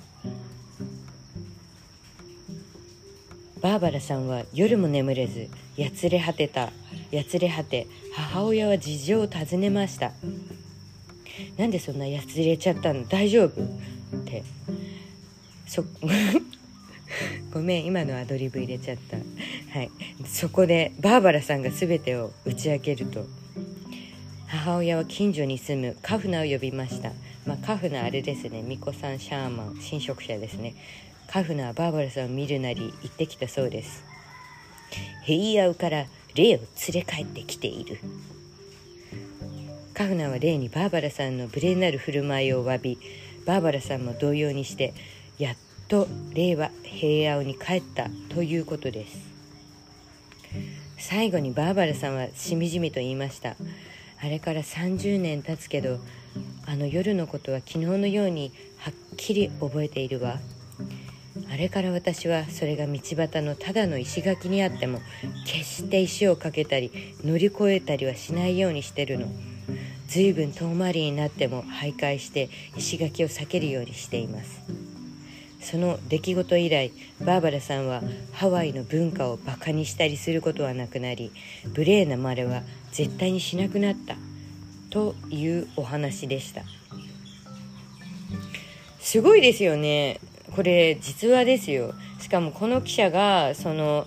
[3.60, 6.70] バーバラさんは夜も眠れずやつれ果てた
[7.10, 10.12] やつれ果て母親は事情を尋ねました。
[11.56, 13.06] なんでそんなやつれちゃったの？
[13.06, 13.62] 大丈夫？
[13.62, 13.64] っ
[14.24, 14.42] て。
[15.66, 15.82] そ
[17.52, 19.16] ごめん今のアドリブ入れちゃった。
[19.78, 19.90] はい。
[20.26, 23.26] そこでバーバラさんが全てを打ち明けると
[24.46, 27.10] 母親は近所に住むカフナを呼びました、
[27.46, 28.62] まあ、カフナあれですね。
[28.62, 30.74] 巫女さんシャーマン侵食者ですね。
[31.28, 34.04] カフナはバーバラさんを見るなり行ってきたそうです。
[35.22, 37.98] ヘイアウから霊を連れ帰ってきている。
[39.94, 42.98] カフナは霊にバーバラさんの無礼なる振る舞いを詫び
[43.46, 44.92] バーバラさんも同様にして
[45.88, 49.18] と霊は平安に帰ったということです。
[50.98, 53.56] 最後にバーバラさんはしみじみと言いました。
[54.22, 55.98] あれから30年経つけど
[56.66, 60.40] あの夜のことは昨日のようにはっきり覚えているわ。
[61.50, 65.00] あれから私はそれが道端のただの石垣にあっても
[65.46, 66.90] 決して石をかけたり
[67.22, 69.26] 乗り越えたりはしないようにしてるの。
[70.08, 74.62] 随分遠回りになっても徘徊して石垣を避けるようにしています。
[75.64, 81.32] その出来事以来バーバラさんはハワイの文化をバカにしたりすることはなくなり
[81.74, 84.16] 無礼なまれは絶対にしなくなった
[84.90, 86.62] というお話でした。
[89.00, 90.20] すごいですよね。
[90.54, 91.94] これ実話ですよ。
[92.20, 94.06] しかもこの記者がその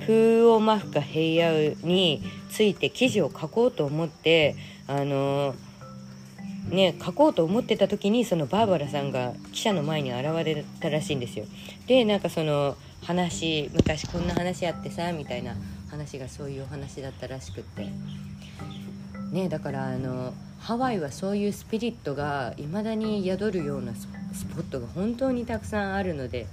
[0.00, 5.54] 風王マフカ平野について記事を書こうと思ってあの
[6.68, 11.44] ね書こうと思ってた時にそのバーバラさんが記者の前に現れたらしいんですよ。
[11.86, 15.54] でなんかその話昔こんな話あってさみたいな
[15.90, 17.86] 話がそういうお話だったらしくって。
[19.32, 24.06] ねだからあのハワイはそういうスピリットがいまだに宿るようなス
[24.46, 26.46] ポットが本当にたくさんあるので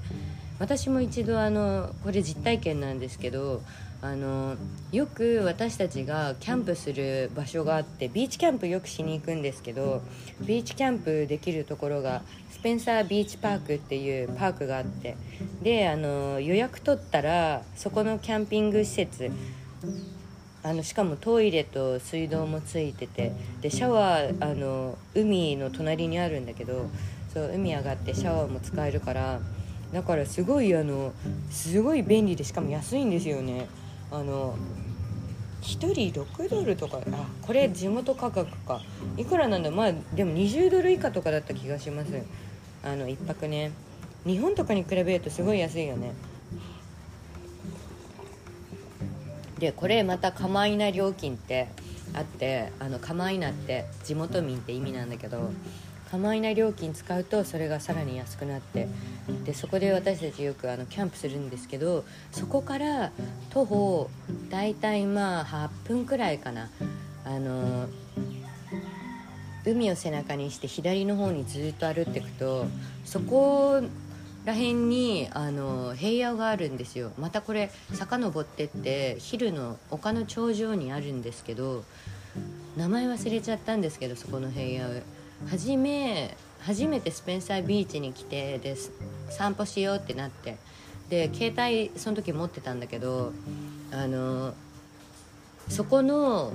[0.60, 3.62] 私も一度あのこれ実体験なんですけど
[4.04, 4.58] あの
[4.92, 10.02] よく私たちがキャンプする場所があってビーチキャンプよくしに行くんですけど
[10.42, 15.16] ビーチキャンプできるところがスペンサービーチパークっていうパークがあって
[15.62, 19.32] であの予約取ったらそこのキャンピング施設
[20.63, 26.89] あのしかもトイレと水道もついててでシャワーあの海の隣にあるんだけど
[27.34, 29.39] そう海上がってシャワーも使えるから
[29.94, 31.13] だからすごいあの
[31.50, 33.68] すごい便利でしかも安いんですよね。
[34.13, 34.56] あの
[35.63, 38.80] 1人6ドルとかあこれ地元価格か。
[39.17, 39.71] いくらなんだ？
[39.71, 42.12] まあでも20ドル以下とかだった気がします。
[42.84, 43.71] あの1泊ね。
[44.23, 46.13] 日本とかに比べるとすごい安いよね。
[49.58, 51.69] でこれまたカマイナ料金って
[52.13, 55.52] あってあのカマイナって地元民って意味なんだけど
[56.13, 58.88] カマイナ料金使うとそれがさらに安くなって
[59.45, 63.12] でそこで私たちよくあのキャンプするんですけどそこから
[63.49, 64.12] 徒歩
[64.52, 66.69] 大体まあ8分くらいかな。
[67.26, 67.88] あの
[69.65, 72.67] 海を背中にして左の方にずっと歩っていくと
[73.06, 73.82] そこ
[74.45, 77.12] ら辺にあの平野があるんですよ。
[77.17, 81.84] またこれ遡ってって昼の丘の頂上にあるんですけど
[82.78, 85.02] 名前忘れちゃったんですけどそこの平野
[85.50, 88.91] 初め初めてスペンサービーチに来てです
[89.30, 90.58] 散歩しようってなって。
[91.10, 93.34] で携帯その時持ってたんだけど
[93.91, 94.54] あの
[95.69, 96.54] そこの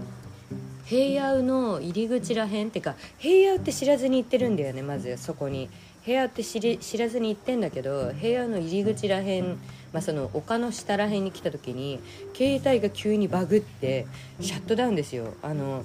[0.84, 5.68] 平野の入り口らへんっていうか平野って知らずに行ってるんだよねまずそこに。
[6.08, 9.58] 平野って知り知らずに行ってんだけど平野の入り口らへん、
[9.92, 12.00] まあ、その丘の下らへんに来た時に
[12.34, 14.06] 携帯が急にバグって
[14.40, 15.34] シャットダウンですよ。
[15.42, 15.84] あの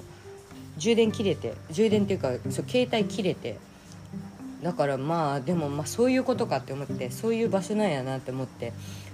[0.78, 3.58] 充電切れて充電っていうかそう携帯切れて
[4.62, 8.72] だからまあでもまあそういうことかって思ってそういう場所なんやなって思って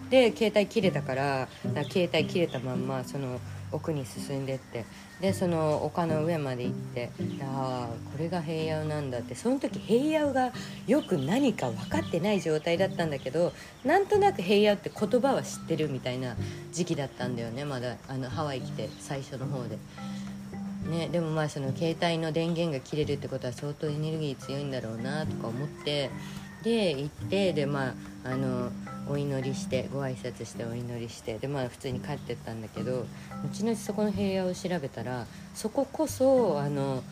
[0.08, 1.48] で携帯切れたから
[1.90, 3.40] 携帯切れたまんまその
[3.72, 4.84] 奥に進んでって
[5.20, 7.10] でその丘の上まで行って
[7.42, 10.52] ああこれが平野なんだってその時平野が
[10.86, 13.52] よく何か分かってない状態だったんだけど
[13.84, 16.36] なんとなく平野って言葉は知ってるみたいな
[16.72, 19.78] 時期だったんだよねまだあのハワイ来て最初の方で。
[20.88, 26.10] ね、でもまあその携帯の電源が切れるってことは相当エネルギー強いんだろうなとか思って
[26.62, 28.70] で行ってでまああの
[29.08, 33.06] お祈りしてご挨拶してお祈りしてでまあ普通に帰ってったんだけど
[33.44, 37.02] 後々そこの平野を調べたらそここそあの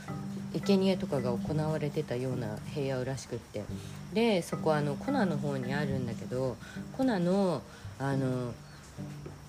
[0.55, 3.65] 生贄とかが行われてたような平野らしくって
[4.13, 6.57] でそこあのコナの方にあるんだけど
[6.97, 7.63] コナの
[7.99, 8.55] あの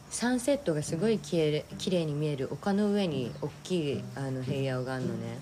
[0.10, 5.38] サンセットがすごいきれきれいに見える丘の上に大きいあの平野があるのね。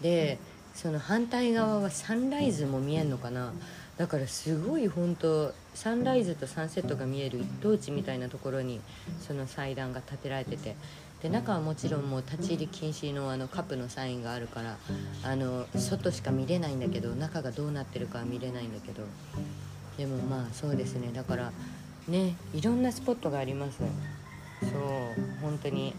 [0.00, 0.38] で
[0.74, 3.52] その反対側はサンライズも見えるのかな。
[3.96, 8.80] だからすごい本当サンライズとサンセットが見える一等地みたいなところに
[9.26, 10.76] その祭壇が建てられてて。
[11.22, 14.76] で中はもちろんもう立ち入り禁止のあのカップのサインがあるから
[15.22, 19.04] あの外しか見れないんだけど中がどうなってるかは見れないんだけど。
[19.96, 21.12] でもまあそうですね。
[21.14, 21.52] だから
[22.08, 23.78] ねいろんなスポットがあります。
[24.60, 24.70] そう
[25.40, 25.94] 本当に。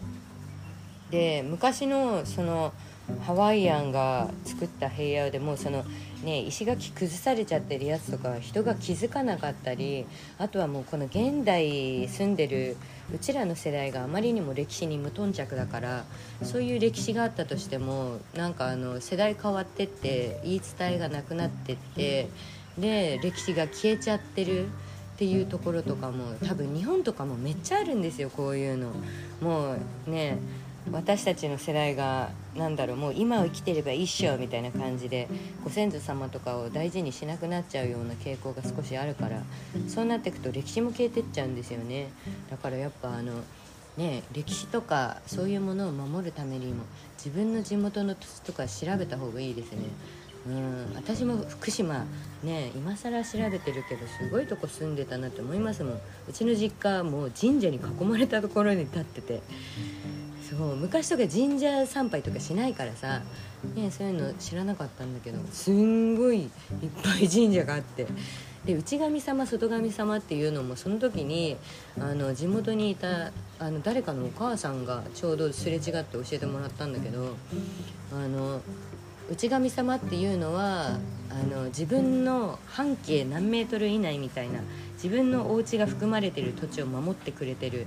[1.10, 2.72] で昔のその
[3.26, 5.84] ハワイアンが作った平野でもその
[6.24, 10.06] ね石垣崩されちゃってるやつとか人が気づかなかったり
[10.38, 12.76] あとはもうこの現代住んでる
[13.14, 16.04] うちらの世代があまりにも歴史に無頓着だから
[16.42, 22.30] そういう歴史があったとしてもなんかあの世代変わってって言い伝えがなくなってって
[22.78, 24.68] で歴史が消えちゃってる。
[25.14, 28.92] っていうところとかも多分日本とかもめっちゃあるんですよこういうの。
[29.40, 30.38] もうね
[30.92, 35.28] 私たちの世代が何だろうもう今を生きてれば一生みたいな感じで
[35.62, 39.42] ご先祖様とかを大事にしなくなっちゃうような傾向が少しあるから
[39.88, 42.08] そうなっていくと歴史も消えてっちゃうんですよね。
[42.50, 43.32] だからやっぱあの
[43.96, 46.84] ね歴史とかそういうものを守るためにも
[47.16, 49.78] 自分の地元の土地とか調べた方がいいですね。
[50.46, 50.92] うん。
[50.94, 52.04] 私も福島
[52.42, 55.94] ね今更調べてるけどすごいとこ住んでたなって思いますもん。
[56.28, 59.42] うちの実家もう神社に囲まれたところに立ってて。
[60.44, 63.22] そう昔とか神社参拝とかしないからさ、
[63.74, 66.50] ね、そういうの知らなかったんだけどすんごいいっ
[67.02, 68.06] ぱい神社があって。
[68.64, 71.56] で内神様外神様っていうのもその時に
[71.98, 77.36] あの地元にいたあの誰かのお母さんがちょうどすれ違って教えてもらったんだけど
[78.10, 78.62] あの
[79.30, 80.98] 内神様っていうのは
[81.30, 84.60] あの自分の半径何メートル以内みたいな
[84.94, 87.86] 自分のお家が含まれてる土地を守ってくれてる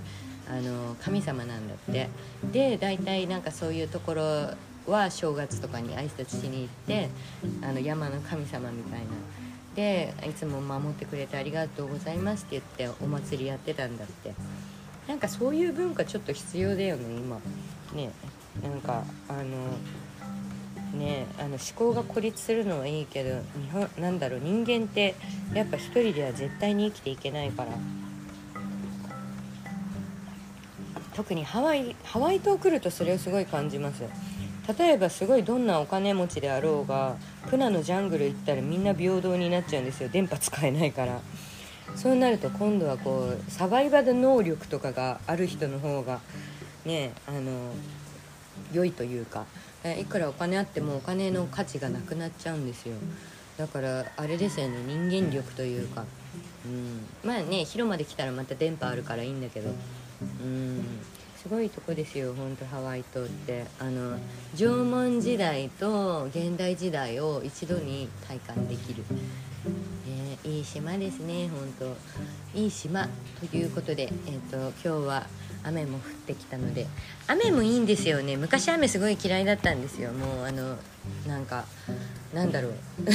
[0.49, 2.09] あの神様なんだって。
[2.51, 4.23] で大体なんかそういうところ
[4.87, 7.09] は正月とかに挨拶しに行って
[7.61, 9.07] あの山の神様みたいな。
[9.75, 14.33] でいつも守ってくれてありがとうございますって言ってお祭りやってたんだって。
[15.07, 17.39] なんかそういう文化ちょっと必要だよね今。
[17.93, 18.11] ね
[18.63, 19.43] なんかあの
[20.93, 25.15] ねあの思考が孤立するのはいいけど日本なんだろう人間って
[25.53, 27.71] やっぱ一人では絶対に生きていけないから。
[31.17, 34.03] 特にハワイハワイ島来るとそれをすごい感じます。
[34.77, 37.15] 例えばすごいどんなお金持ちであろうが
[37.49, 40.09] プナのジャングル行ったらみんな平等になっちゃうんですよ。
[40.09, 41.19] 電波使えないから。
[41.95, 46.19] そうなると今度はこうサバイバル能力とかがある人の方が
[46.85, 47.71] ねあの
[48.73, 49.45] 良いというか
[49.99, 52.95] いくらお金あってもお金の価値がなくなっちゃうんですよ。
[53.57, 56.05] だからあれですよね人間力というか。
[56.65, 57.05] うん。
[57.23, 59.69] まあね広間で来たらまた電波あるからいいんだけど。
[60.43, 60.83] うん。
[61.41, 63.65] すごいとこですよ本当ハワイ島って。
[63.79, 64.19] あの
[64.55, 69.03] 縄文時代と現代時代を一度に体感できる、
[70.05, 71.73] ね、いい島ですね本
[72.53, 72.59] 当。
[72.59, 73.07] いい島
[73.39, 75.27] ということで、えーと、今日は
[75.67, 76.87] 雨も降ってきたので
[77.27, 78.37] 雨もいいんですよね。
[78.37, 80.11] 昔雨すごい嫌いだったんですよ。
[80.11, 80.77] もうあの
[81.27, 81.65] なんか
[82.33, 82.73] なんだろう。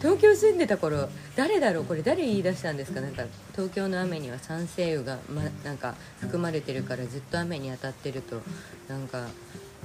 [0.00, 1.84] 東京住んでた頃誰だろう？
[1.84, 3.00] これ誰言い出したんですか？
[3.00, 8.42] なんか東京の雨には酸性雨が、ま、なんか含まれてるからずっと雨に当たってると
[8.88, 9.26] なんか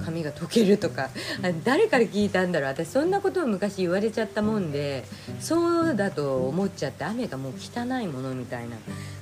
[0.04, 1.08] 髪が溶けるとか。
[1.64, 2.68] 誰から聞いたんだろう？
[2.70, 5.04] 私そんなことを昔言われちゃったもんで
[5.40, 8.76] そうだと思っちゃって雨がもう汚いものみたいな。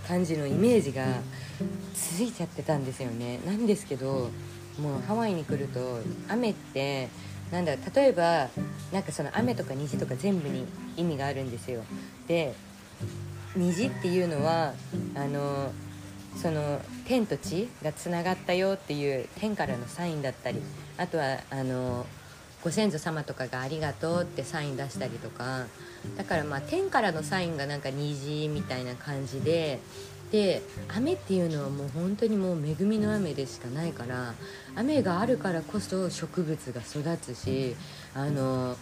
[0.07, 1.05] 感じのイメージが
[1.95, 3.41] 続いちゃってたんですよね。
[3.45, 4.31] なんですけど
[4.81, 7.09] もうハワイに来ると雨って
[7.51, 8.49] なんだ例えば
[8.93, 11.83] なんかその雨とか虹とか全部に意味があるんですよ。
[12.29, 12.55] で
[13.57, 14.75] 虹っていうのは
[15.15, 15.73] あの
[16.37, 20.61] その天と地がつながったよっていう天からのサインだったり
[20.99, 22.05] あとはあの
[22.67, 25.67] ご先祖様とかがありがとうってサイン出したりとか
[26.19, 29.79] だからまあ天からのサインがなんか虹みたいな感じで
[30.33, 34.35] で雨っていうのはもう本当にもう恵みの雨でしかないから
[34.75, 37.77] 雨があるからこそ植物が育つし
[38.17, 38.77] あの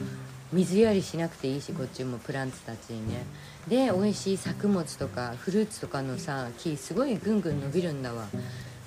[0.51, 3.27] 水やりしなくていいしこっちもプランツたちにね。
[3.69, 8.25] で美味しい作物とかフルーツとかのさ木すごいぐんぐん伸びるんだわ。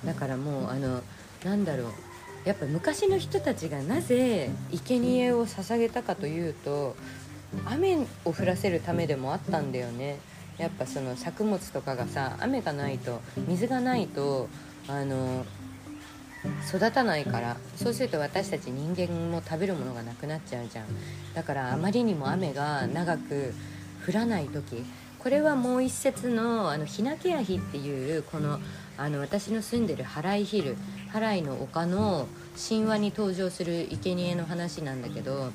[0.04, 1.02] だからもうあの
[1.44, 2.07] なんだろう。
[2.44, 6.96] やっぱ昔の人たちがなぜ生贄を捧げたかというと
[7.66, 10.18] 雨を降らせるためでもあったんだよね。
[10.58, 14.48] やっぱその作物とかがさ雨がないと水がないと
[14.88, 15.44] あの
[16.68, 20.86] 育たないからそうすると私たち人間も食べるものがなくなっちゃうじゃん。
[21.34, 23.54] だからあまりにも雨が長く
[24.06, 24.84] 降らない時
[25.18, 28.58] これはもう一節のあのヒナケヤヒっていうこの
[28.96, 30.76] あの私の住んでるハライヒル。
[31.10, 32.26] ハライの丘の
[32.68, 35.52] 神話に登場する生贄の話なんだけど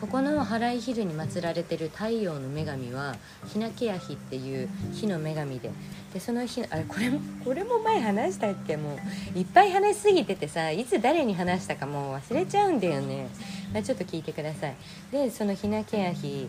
[0.00, 3.14] ここのハライヒルに祀られてる太陽の女神は
[3.46, 5.70] ヒナケヤヒっていう火の女神で
[6.12, 8.76] でその日あれこれもこれも前話したっけ？
[8.76, 8.98] も
[9.34, 13.28] ういっぱい話しすぎててさいつ誰に話したかもう忘れちゃうんだよね、
[13.72, 14.74] まあ、ちょっと聞いてください。
[15.12, 16.48] でそのヒナケヤヒ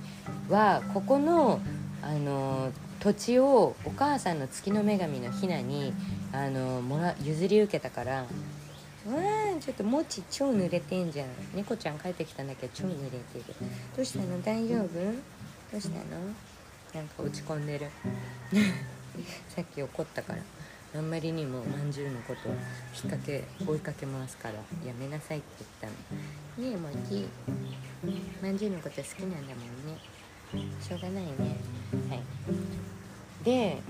[0.50, 1.60] はここの
[2.02, 5.94] あの土地をお母さんの月の女神のヒナに
[6.34, 8.26] あのもら譲り受けたから
[9.06, 9.20] うわ
[9.56, 11.28] あちょっともち超濡れてんじゃん。
[11.54, 13.44] 猫ちゃん帰ってきたんだけど超濡れてる。
[13.96, 14.42] どうしたの？
[14.42, 14.88] 大丈夫？
[14.88, 16.04] どうしたの？
[16.94, 17.88] なんか落ち込んでる。
[19.50, 20.40] さっき怒ったから。
[20.96, 22.62] あんまりにもまんじゅうのことを引っ
[23.10, 24.54] 掛け追いかけますから
[24.86, 25.94] やめなさいって言っ
[26.56, 26.70] たの。
[26.70, 27.28] ねえもち
[28.42, 30.70] まんじゅうのこと好きなんだもんね。
[30.80, 31.32] しょうがないね。
[32.10, 32.22] はい。
[33.44, 33.82] で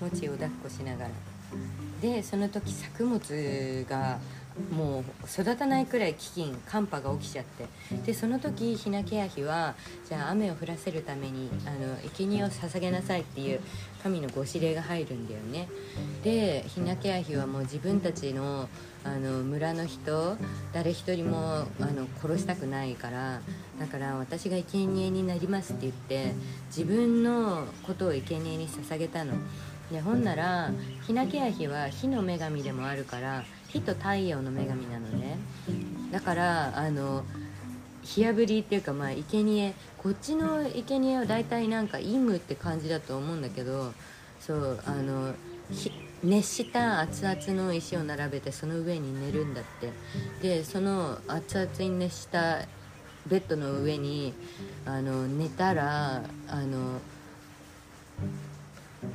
[0.00, 1.10] もちを抱っこしながら
[2.00, 4.18] でその時作物が
[4.70, 7.66] もう育たないくらい飢饉寒波が起きちゃって。
[8.06, 9.74] でその時ヒナケヤヒは
[10.08, 13.60] じゃあ雨を降らせるためにあの生贄を捧げなさいっていう
[14.02, 15.68] 神のご指令が入るんだよね。
[16.22, 18.68] でヒナケヤヒはもう自分たちの
[19.02, 20.38] あの村の人
[20.72, 23.40] 誰一人もあの殺したくないから
[23.78, 26.32] だから私が生贄になりますって言って
[26.68, 29.34] 自分のことを生贄に捧げたの。
[29.92, 30.70] でほんなら
[31.06, 33.44] ヒナケヤヒは火の女神でもあるから
[33.74, 35.36] 火と太陽の女神なのね。
[36.12, 37.24] だからあの
[38.02, 39.74] 火あぶりっていうかまあ生贄。
[39.98, 43.92] こっちの生贄は大体なんかイムって感じだと思うんだけど
[44.38, 45.34] そうあの
[46.22, 49.90] 熱した熱々の石を並べてその上に寝るんだって。
[50.40, 52.60] でその熱々に熱した
[53.26, 54.34] ベッドの上に
[54.86, 57.00] あの寝たらあの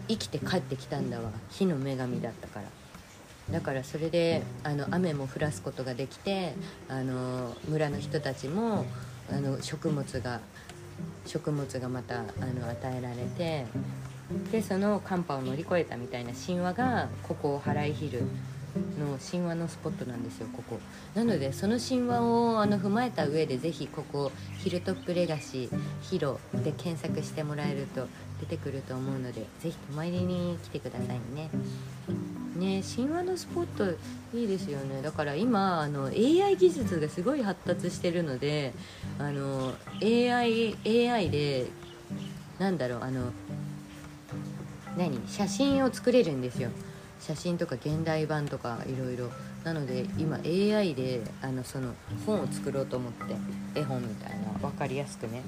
[0.09, 1.31] 生きて帰ってきたんだわ。
[1.49, 2.78] 火の女神だったから。
[3.51, 6.53] だからそれであの雨も降らすことができて
[6.87, 8.85] あの村の人たちも
[9.31, 10.39] あの食物が
[11.25, 13.65] 食物がまたあの与えられて
[14.51, 18.21] でその寒波を乗り越えたみたいな神話がここハライヒル
[18.99, 20.79] の神話のスポットなんですよここ。
[21.15, 28.07] なのでその神話をあの踏まえた上でぜひここヒルトップレガシーヒロで検索してもらえると
[28.39, 31.49] 出てくると思うのでぜひ泊まりに来てくださいね。
[32.55, 33.85] ね神話のスポット
[34.37, 35.01] いいですよね。
[35.01, 38.73] だから今あの AI 技術がすごい発達してるので
[39.17, 41.67] あの AI, AI で
[42.57, 43.31] なんだろうあの
[44.97, 45.21] 何？
[45.27, 46.69] 写真を作れるんですよ。
[47.19, 49.29] 写真とか現代版とかいろいろ。
[49.63, 51.93] なので今 AI であのその
[52.25, 53.35] 本を作ろうと思って
[53.75, 55.41] 絵本みたいな分かりやすくね。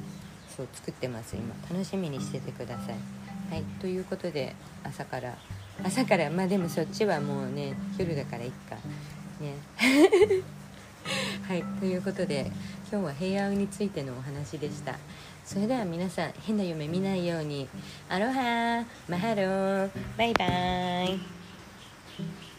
[0.55, 1.55] そう作ってます今。
[1.69, 2.95] 楽しみにしててください。
[3.53, 5.35] はいということで朝から
[5.83, 8.75] 朝からまあでもそっちはもうね夜だからいっか。
[9.39, 9.55] ね。
[11.47, 12.51] はいということで
[12.91, 14.95] 今日は平和についてのお話でした。
[15.43, 17.67] それでは皆さん変な夢見ないように。
[18.09, 22.50] アロハマハローバイバーイ。